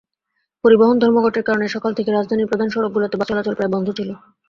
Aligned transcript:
পরিবহন 0.63 0.95
ধর্মঘটের 0.99 1.47
কারণে 1.47 1.67
সকাল 1.75 1.91
থেকে 1.97 2.09
রাজধানীর 2.11 2.49
প্রধান 2.51 2.69
সড়কগুলোতে 2.71 3.15
বাস 3.17 3.27
চলাচল 3.29 3.53
প্রায় 3.57 3.73
বন্ধ 3.73 3.87
ছিল। 3.97 4.09